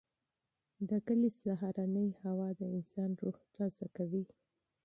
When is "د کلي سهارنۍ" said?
0.89-2.09